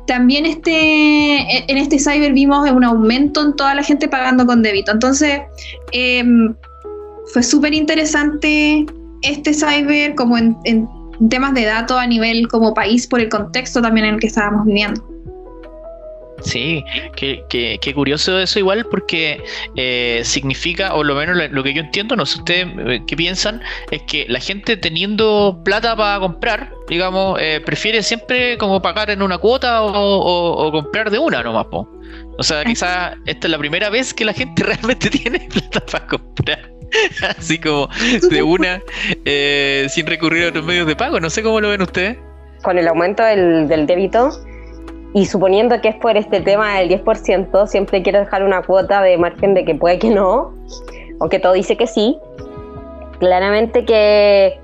[0.08, 4.92] también este, en este cyber vimos un aumento en toda la gente pagando con débito.
[4.92, 5.42] Entonces,
[5.92, 6.54] em,
[7.32, 8.86] fue súper interesante
[9.22, 10.88] este cyber como en, en
[11.30, 14.66] temas de datos a nivel como país por el contexto también en el que estábamos
[14.66, 15.13] viviendo.
[16.44, 16.84] Sí,
[17.16, 19.42] qué, curioso eso igual porque
[19.76, 23.62] eh, significa, o lo menos lo que yo entiendo, no sé ustedes eh, qué piensan,
[23.92, 29.22] es que la gente teniendo plata para comprar, digamos, eh, prefiere siempre como pagar en
[29.22, 31.66] una cuota o, comprar de una nomás.
[31.68, 31.90] Po.
[32.38, 36.08] O sea, quizás esta es la primera vez que la gente realmente tiene plata para
[36.08, 36.74] comprar.
[37.38, 37.88] Así como
[38.30, 38.82] de una,
[39.90, 41.20] sin recurrir a otros medios de pago.
[41.20, 42.18] No sé cómo lo ven ustedes.
[42.64, 44.30] Con el aumento del, del débito,
[45.14, 49.18] y suponiendo que es por este tema del 10%, siempre quiero dejar una cuota de
[49.18, 50.54] margen de que puede que no,
[51.20, 52.18] aunque todo dice que sí.
[53.20, 54.60] Claramente que,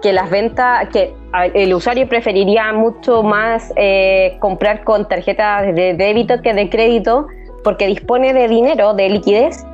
[0.00, 1.12] que las ventas, que
[1.54, 7.26] el usuario preferiría mucho más eh, comprar con tarjetas de débito que de crédito
[7.62, 9.66] porque dispone de dinero, de liquidez,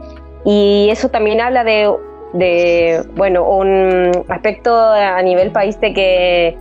[0.45, 1.93] y eso también habla de,
[2.33, 6.59] de bueno, un aspecto a nivel país de que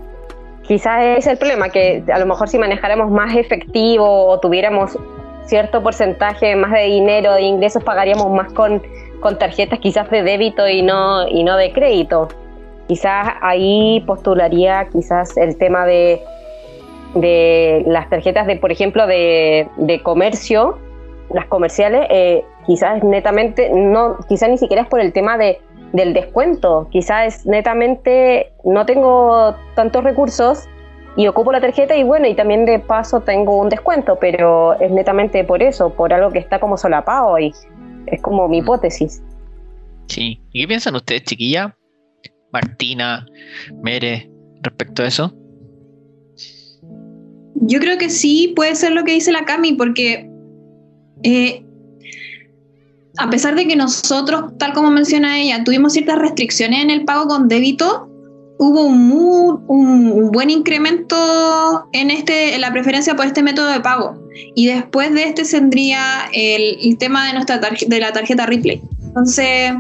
[0.68, 4.98] quizás es el problema, que a lo mejor si manejáramos más efectivo o tuviéramos
[5.46, 8.82] cierto porcentaje más de dinero, de ingresos, pagaríamos más con,
[9.20, 12.28] con tarjetas quizás de débito y no, y no de crédito.
[12.88, 16.22] Quizás ahí postularía quizás el tema de,
[17.16, 20.78] de las tarjetas de, por ejemplo, de, de comercio,
[21.32, 25.60] las comerciales, eh, quizás netamente, no, quizás ni siquiera es por el tema de,
[25.94, 30.68] del descuento, quizás es netamente, no tengo tantos recursos
[31.16, 34.92] y ocupo la tarjeta y bueno, y también de paso tengo un descuento, pero es
[34.92, 37.54] netamente por eso, por algo que está como solapado y
[38.08, 38.64] es como mi mm.
[38.64, 39.24] hipótesis.
[40.08, 41.76] Sí, ¿y qué piensan ustedes, chiquilla?
[42.52, 43.26] Martina,
[43.82, 44.30] Mere,
[44.62, 45.34] respecto a eso?
[47.56, 50.30] Yo creo que sí puede ser lo que dice la Cami, porque
[51.24, 51.65] eh,
[53.18, 57.28] a pesar de que nosotros, tal como menciona ella, tuvimos ciertas restricciones en el pago
[57.28, 58.10] con débito,
[58.58, 64.18] hubo un, buen incremento en, este, en la preferencia por este método de pago.
[64.56, 66.02] Y después de este tendría
[66.34, 68.82] el, tema de, nuestra de la tarjeta Ripley.
[69.02, 69.72] Entonces,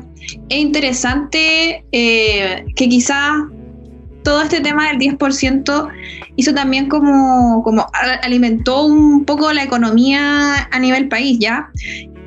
[0.50, 3.32] es interesante eh, que quizás
[4.24, 5.90] todo este tema del 10%
[6.36, 7.64] hizo también como
[8.24, 11.70] alimentó un poco la economía a nivel país, ¿ya?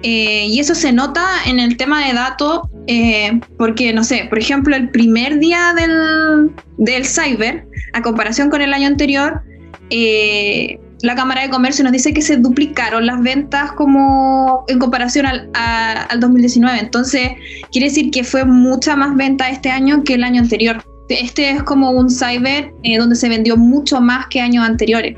[0.03, 4.39] Eh, y eso se nota en el tema de datos, eh, porque, no sé, por
[4.39, 9.43] ejemplo, el primer día del, del cyber, a comparación con el año anterior,
[9.91, 15.27] eh, la Cámara de Comercio nos dice que se duplicaron las ventas como en comparación
[15.27, 16.79] al, al 2019.
[16.79, 17.31] Entonces,
[17.71, 20.83] quiere decir que fue mucha más venta este año que el año anterior.
[21.09, 25.17] Este es como un cyber eh, donde se vendió mucho más que años anteriores.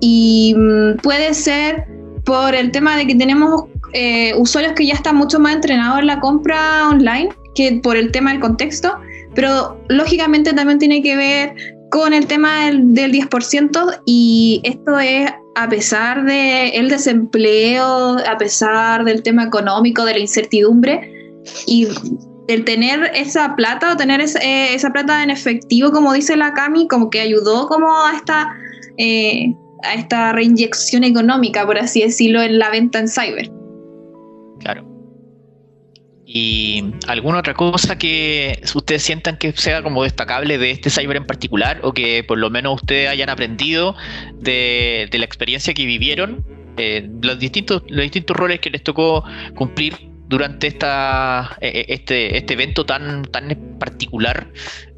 [0.00, 1.86] Y mm, puede ser
[2.24, 6.06] por el tema de que tenemos eh, usuarios que ya están mucho más entrenados en
[6.06, 8.96] la compra online que por el tema del contexto,
[9.34, 11.54] pero lógicamente también tiene que ver
[11.90, 19.04] con el tema del, 10% y esto es a pesar del el desempleo, a pesar
[19.04, 21.10] del tema económico, de la incertidumbre
[21.66, 21.88] y
[22.48, 26.86] el tener esa plata o tener eh, esa plata en efectivo, como dice la Cami,
[26.88, 28.54] como que ayudó como a esta,
[28.98, 33.55] eh, a esta reinyección económica, por así decirlo, en la venta en cyber.
[36.28, 41.24] ¿Y alguna otra cosa que ustedes sientan que sea como destacable de este cyber en
[41.24, 43.94] particular o que por lo menos ustedes hayan aprendido
[44.34, 46.44] de, la experiencia que vivieron,
[46.78, 49.22] eh, los, distintos, los distintos roles que les tocó
[49.54, 49.94] cumplir
[50.28, 54.48] durante esta, e, e, este, este evento tan, tan particular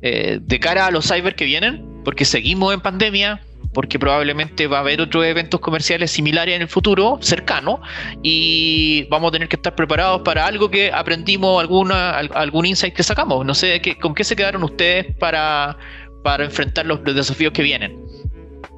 [0.00, 1.84] eh, de cara a los cyber que vienen?
[2.04, 3.42] Porque seguimos en pandemia,
[3.78, 7.80] porque probablemente va a haber otros eventos comerciales similares en el futuro, cercano,
[8.24, 13.04] y vamos a tener que estar preparados para algo que aprendimos, alguna, algún insight que
[13.04, 13.46] sacamos.
[13.46, 15.78] No sé, ¿con qué se quedaron ustedes para,
[16.24, 17.96] para enfrentar los, desafíos que vienen?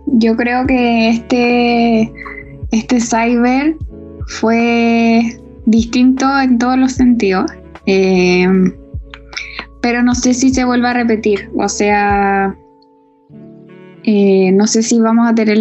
[0.07, 2.13] Yo creo que este,
[2.71, 3.77] este cyber
[4.27, 5.23] fue
[5.65, 7.51] distinto en todos los sentidos.
[7.87, 8.47] Eh,
[9.81, 11.49] pero no sé si se vuelve a repetir.
[11.57, 12.55] O sea,
[14.13, 15.59] eh, no sé si vamos a tener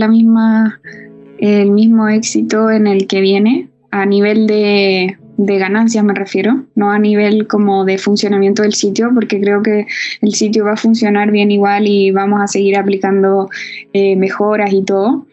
[1.37, 6.97] el mismo éxito en el que viene, a nivel de, ganancias me refiero, no a
[6.97, 9.85] nivel como de funcionamiento del sitio, porque creo que
[10.21, 13.51] el sitio va a funcionar bien igual y vamos a seguir aplicando
[13.93, 15.27] eh, mejoras y todo.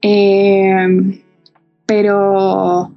[0.00, 1.20] Eh,
[1.84, 2.90] pero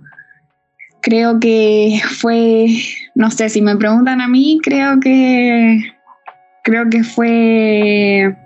[1.02, 2.68] creo que fue,
[3.14, 5.82] no sé, si me preguntan a mí, creo que
[6.64, 8.38] creo que fue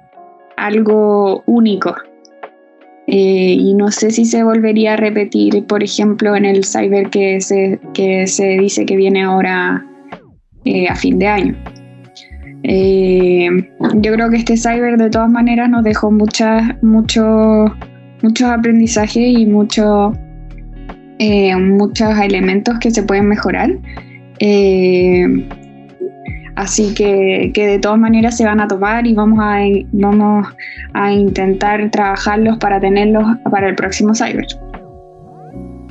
[0.57, 1.95] algo único.
[3.07, 7.41] Eh, y no sé si se volvería a repetir, por ejemplo, en el cyber que
[7.41, 9.85] se, que se dice que viene ahora
[10.63, 11.55] eh, a fin de año.
[12.63, 13.49] Eh,
[13.95, 17.65] yo creo que este cyber de todas maneras nos dejó muchas, mucho,
[18.21, 20.13] muchos aprendizajes y mucho,
[21.59, 23.69] muchos elementos que se pueden mejorar.
[26.55, 29.59] Así que, de todas maneras se van a tomar y vamos a,
[29.91, 30.47] vamos
[30.93, 34.45] a intentar trabajarlos para tenerlos para el próximo Cyber.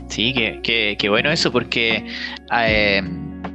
[0.08, 2.04] Sí, que, bueno eso porque
[2.54, 3.02] eh,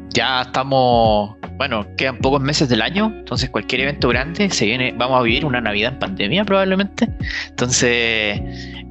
[0.09, 5.19] ya estamos, bueno, quedan pocos meses del año, entonces cualquier evento grande se viene, vamos
[5.19, 7.07] a vivir una Navidad en pandemia probablemente,
[7.49, 8.41] entonces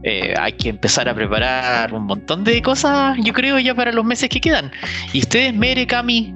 [0.04, 4.04] eh, hay que empezar a preparar un montón de cosas, yo creo, ya para los
[4.04, 4.70] meses que quedan.
[5.12, 6.32] Y ustedes, Mere, Cami,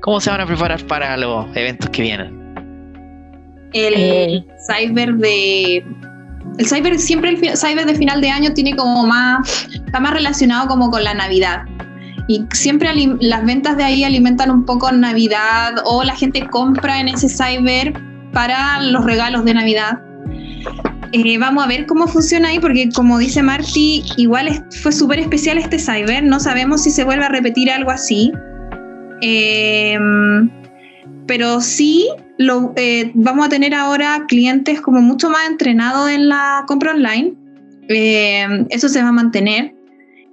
[0.00, 2.36] ¿Cómo se van a preparar para los eventos que vienen?
[3.74, 4.46] el Eh.
[4.66, 5.84] cyber de
[6.58, 10.14] el cyber siempre el fi- cyber de final de año tiene como más está más
[10.14, 11.64] relacionado como con la Navidad
[12.28, 12.88] y siempre
[13.20, 17.92] las ventas de ahí alimentan un poco Navidad o la gente compra en ese cyber
[18.32, 19.98] para los regalos de Navidad.
[21.12, 25.18] Eh, vamos a ver cómo funciona ahí porque como dice Marty, igual es- fue súper
[25.18, 28.32] especial este cyber, no sabemos si se vuelve a repetir algo así.
[29.20, 30.50] Em,
[31.26, 32.08] pero sí
[32.38, 37.34] lo, eh, vamos a tener ahora clientes como mucho más entrenados en la compra online.
[37.88, 39.74] Eh, eso se va a mantener.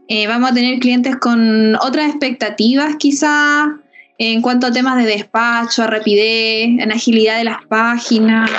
[0.07, 3.69] Eh, vamos a tener clientes con otras expectativas quizás
[4.17, 8.49] en cuanto a temas de despacho, a rapidez, en agilidad de las páginas,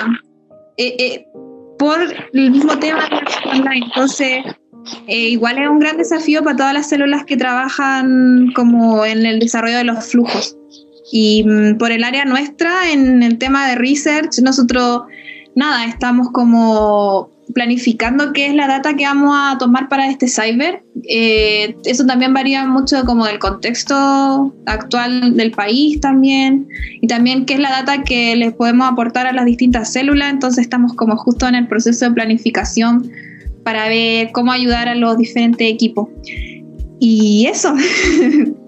[0.77, 1.25] eh,
[1.79, 1.97] por
[2.33, 3.85] el mismo tema de la compra online.
[3.85, 4.43] Entonces,
[5.07, 9.39] eh, igual es un gran desafío para todas las células que trabajan como en el
[9.39, 10.57] desarrollo de los flujos.
[11.11, 15.03] Y mm, por el área nuestra, en el tema de research, nosotros,
[15.55, 20.83] nada, estamos como planificando qué es la data que vamos a tomar para este cyber.
[21.09, 26.67] Eh, eso también varía mucho como del contexto actual del país también,
[27.01, 30.31] y también qué es la data que les podemos aportar a las distintas células.
[30.31, 33.09] Entonces estamos como justo en el proceso de planificación
[33.67, 36.07] para ver cómo ayudar a los diferentes equipos.
[37.01, 37.75] Y eso.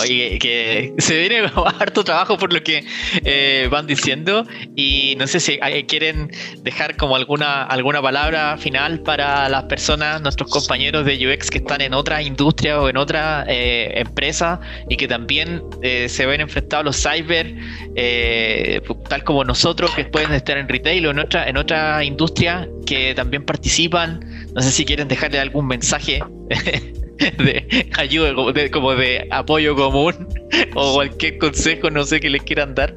[0.00, 2.84] Oye, que se viene harto trabajo por lo que
[3.24, 6.30] eh, van diciendo y no sé si eh, quieren
[6.62, 11.80] dejar como alguna alguna palabra final para las personas, nuestros compañeros de UX que están
[11.80, 16.76] en otra industria o en otra eh, empresa y que también eh, se ven enfrentados
[16.76, 17.54] a los cyber,
[17.94, 22.68] eh, tal como nosotros que pueden estar en retail o en otra en otra industria
[22.86, 24.20] que también participan.
[24.54, 26.22] No sé si quieren dejarle algún mensaje.
[27.38, 28.34] de ayuda,
[28.70, 30.28] como de, apoyo común
[30.74, 32.94] o cualquier consejo, no sé, que les quieran dar.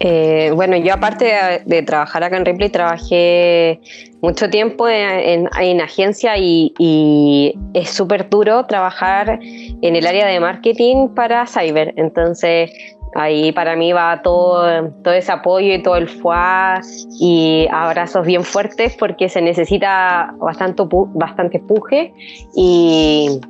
[0.00, 1.32] Eh, bueno, yo aparte
[1.66, 3.78] de, trabajar acá en Ripley, trabajé
[4.22, 10.26] mucho tiempo en, en- en agencia y, y es súper duro trabajar en el área
[10.26, 11.92] de marketing para cyber.
[11.96, 12.70] Entonces,
[13.14, 16.80] ahí para mí va todo, todo ese apoyo y todo el fuá
[17.18, 20.84] y abrazos bien fuertes porque se necesita bastante,
[21.14, 22.12] bastante empuje
[22.54, 23.40] y,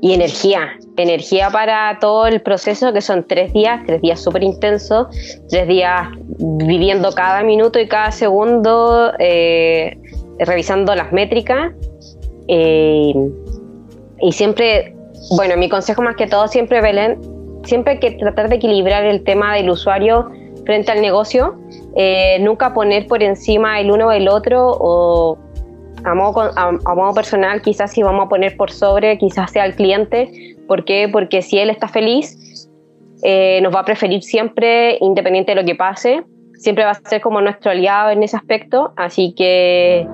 [0.00, 0.68] y energía.
[0.96, 5.06] Energía para todo el proceso, que son tres días, tres días súper intensos,
[5.48, 9.96] tres días viviendo cada minuto y cada segundo, eh,
[10.40, 11.72] revisando las métricas.
[12.48, 13.14] eh,
[14.20, 14.96] y siempre,
[15.36, 17.20] bueno, mi consejo más que todo, siempre, Belén,
[17.68, 20.30] siempre hay que tratar de equilibrar el tema del usuario
[20.64, 21.56] frente al negocio,
[21.96, 25.38] eh, nunca poner por encima el uno o el otro o
[26.04, 29.64] a modo, a, a modo personal quizás si vamos a poner por sobre quizás sea
[29.64, 31.08] el cliente, ¿por qué?
[31.10, 32.36] Porque si él está feliz
[33.22, 36.22] eh, nos va a preferir siempre independiente de lo que pase,
[36.54, 40.06] siempre va a ser como nuestro aliado en ese aspecto, así que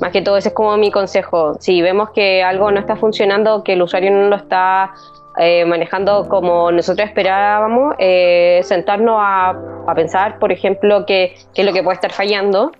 [0.00, 3.62] más que todo ese es como mi consejo, si vemos que algo no está funcionando,
[3.62, 4.92] que el usuario no lo está
[5.38, 9.54] eh, manejando como nosotros esperábamos, eh, sentarnos a,
[9.86, 12.72] a pensar, por ejemplo, qué, qué es lo que puede estar fallando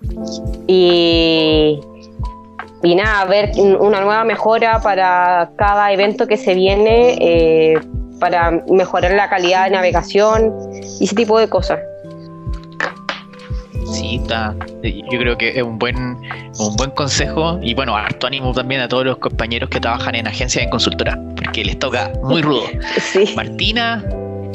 [0.67, 1.79] y,
[2.83, 7.79] y nada, ver una nueva mejora para cada evento que se viene, eh,
[8.19, 10.53] para mejorar la calidad de navegación
[10.99, 11.79] y ese tipo de cosas.
[13.91, 14.55] Sí, está.
[14.83, 18.87] Yo creo que es un buen, un buen consejo y bueno, harto ánimo también a
[18.87, 22.63] todos los compañeros que trabajan en agencias de consultora, porque les toca muy rudo.
[22.99, 23.33] Sí.
[23.35, 24.03] Martina,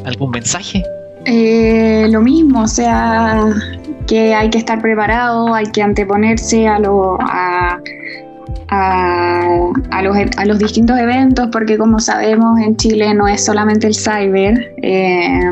[0.04, 0.82] ¿algún mensaje?
[1.24, 3.46] Eh, lo mismo, o sea,
[4.06, 7.80] que hay que estar preparado, hay que anteponerse a, lo, a,
[8.68, 13.86] a, a los, a los distintos eventos, porque como sabemos en Chile no es solamente
[13.86, 14.74] el cyber.
[14.82, 15.48] eh,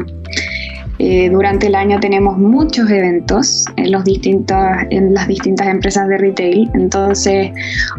[1.05, 4.57] eh, durante el año tenemos muchos eventos en, los distintos,
[4.91, 7.51] en las distintas empresas de retail, entonces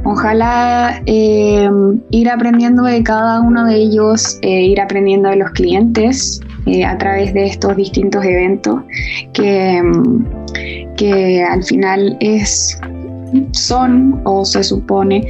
[0.05, 1.69] ojalá eh,
[2.11, 6.97] ir aprendiendo de cada uno de ellos, eh, ir aprendiendo de los clientes eh, a
[6.97, 8.79] través de estos distintos eventos
[9.33, 12.79] que, mm, que al final es,
[13.51, 15.27] son o se supone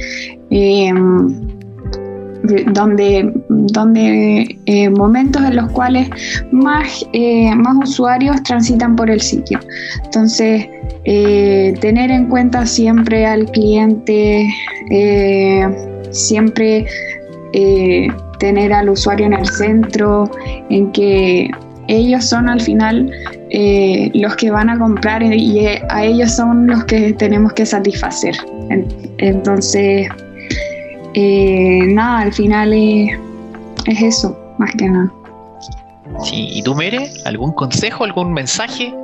[0.50, 1.53] de-
[2.72, 6.08] donde, donde eh, momentos en los cuales
[6.52, 9.58] más, eh, más usuarios transitan por el sitio.
[10.04, 10.66] Entonces,
[11.04, 14.46] eh, tener en cuenta siempre al cliente,
[14.90, 15.66] eh,
[16.10, 16.86] siempre
[17.52, 20.30] eh, tener al usuario en el centro,
[20.70, 21.50] en que
[21.88, 23.10] ellos son al final
[23.50, 27.64] eh, los que van a comprar y eh, a ellos son los que tenemos que
[27.66, 28.34] satisfacer.
[28.70, 28.86] En-
[29.18, 30.08] Entonces,
[31.14, 33.18] eh, nada, al final es,
[33.86, 35.12] es eso, más que nada.
[36.22, 37.10] Sí, ¿y tú, Mere?
[37.24, 38.94] ¿Algún consejo, algún mensaje,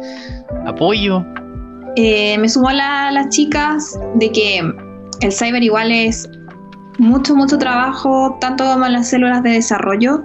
[0.66, 1.24] apoyo?
[1.96, 4.62] Eh, me sumo a las chicas de que
[5.20, 6.28] el cyber igual es
[6.98, 10.22] mucho, mucho trabajo, tanto como en las células de desarrollo.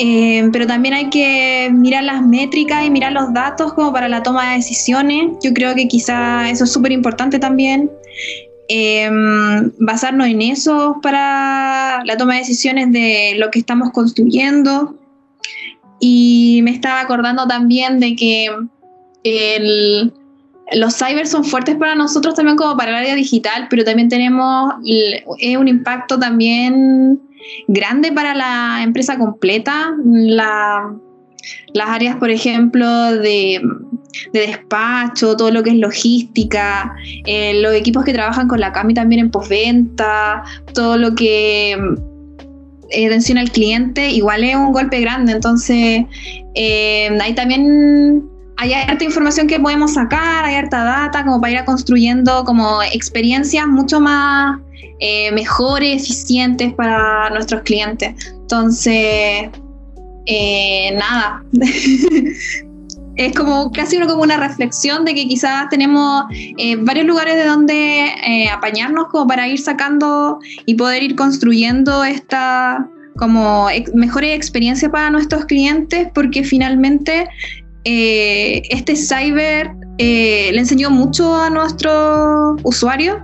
[0.00, 4.22] Eh, pero también hay que mirar las métricas y mirar los datos como para la
[4.22, 5.32] toma de decisiones.
[5.42, 7.90] Yo creo que quizá eso es súper importante también.
[8.68, 9.10] Eh,
[9.78, 14.96] basarnos en eso para la toma de decisiones de lo que estamos construyendo.
[16.00, 18.50] Y me estaba acordando también de que
[20.72, 24.74] los cyber son fuertes para nosotros también como para el área digital, pero también tenemos
[25.58, 27.20] un impacto también
[27.68, 29.94] grande para la empresa completa.
[31.74, 32.86] las áreas, por ejemplo,
[33.16, 33.60] de,
[34.32, 36.94] despacho, todo lo que es logística,
[37.26, 40.42] eh, los equipos que trabajan con la CAMI también en postventa,
[40.72, 41.76] todo lo que
[42.90, 45.32] eh, atención al cliente, igual es un golpe grande.
[45.32, 46.04] Entonces,
[46.54, 48.22] eh, ahí también
[48.56, 53.66] hay harta información que podemos sacar, hay harta data como para ir construyendo como experiencias
[53.66, 54.60] mucho más
[55.00, 58.14] eh, mejores, eficientes para nuestros clientes.
[58.42, 59.50] Entonces,
[60.94, 61.42] nada.
[63.16, 68.48] es como casi como una reflexión de que quizás tenemos eh, varios lugares de donde
[68.52, 75.44] apañarnos como para ir sacando y poder ir construyendo esta como mejores experiencias para nuestros
[75.44, 77.28] clientes porque finalmente
[77.84, 83.18] eh, este cyber eh, le enseñó mucho a nuestros usuarios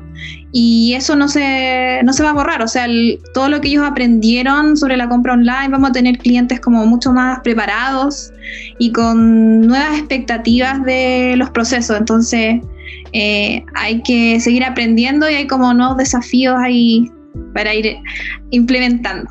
[0.52, 2.62] y eso no se, no se va a borrar.
[2.62, 2.86] O sea,
[3.34, 7.12] todo lo que ellos aprendieron sobre la compra online, vamos a tener clientes como mucho
[7.12, 8.32] más preparados
[8.78, 11.96] y con nuevas expectativas de los procesos.
[11.98, 12.60] Entonces,
[13.12, 17.10] eh, hay que seguir aprendiendo y hay como nuevos desafíos ahí
[17.54, 17.96] para ir
[18.50, 19.28] implementando.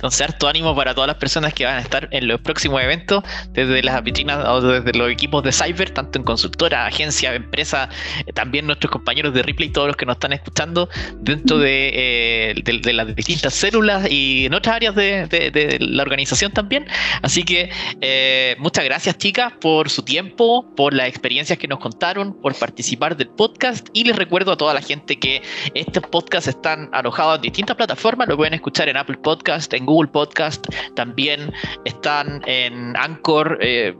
[0.00, 3.22] Entonces, harto ánimo para todas las personas que van a estar en los próximos eventos,
[3.50, 7.90] desde las vitrinas o desde los equipos de Cyber, tanto en consultora, agencia, empresa,
[8.26, 10.88] eh, también nuestros compañeros de Ripley, todos los que nos están escuchando
[11.18, 16.86] dentro de, eh, las distintas células y en otras áreas de, la organización también.
[17.20, 17.68] Así que
[18.00, 23.18] eh, muchas gracias, chicas, por su tiempo, por las experiencias que nos contaron, por participar
[23.18, 23.88] del podcast.
[23.92, 25.42] Y les recuerdo a toda la gente que
[25.74, 30.10] estos podcasts están alojados en distintas plataformas, lo pueden escuchar en Apple Podcast, en Google
[30.10, 31.52] Podcast, también
[31.84, 33.94] están en Anchor, eh,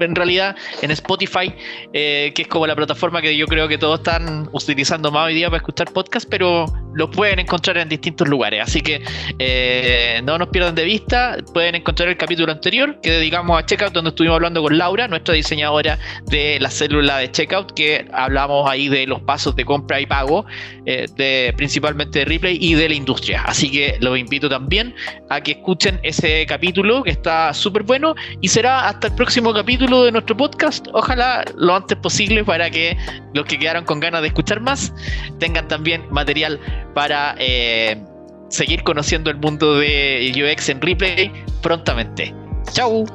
[0.00, 1.52] en realidad en Spotify,
[1.92, 5.34] eh, que es como la plataforma que yo creo que todos están utilizando más hoy
[5.34, 8.62] día para escuchar podcast, pero lo pueden encontrar en distintos lugares.
[8.62, 9.02] Así que
[9.38, 13.92] eh, no nos pierdan de vista, pueden encontrar el capítulo anterior que dedicamos a Checkout,
[13.92, 18.88] donde estuvimos hablando con Laura, nuestra diseñadora de la célula de Checkout, que hablamos ahí
[18.88, 20.46] de los pasos de compra y pago,
[20.84, 23.42] de, principalmente de Replay y de la industria.
[23.46, 24.94] Así que los invito también
[25.30, 30.04] a que escuchen ese capítulo que está súper bueno y será hasta el próximo capítulo
[30.04, 30.86] de nuestro podcast.
[30.92, 32.96] Ojalá lo antes posible para que
[33.32, 34.92] los que quedaron con ganas de escuchar más
[35.38, 36.60] tengan también material
[36.94, 38.02] para eh,
[38.48, 42.34] seguir conociendo el mundo de UX en replay prontamente.
[42.72, 43.06] Chau.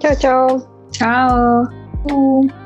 [0.00, 0.88] Chao, chao.
[0.90, 2.65] Chao.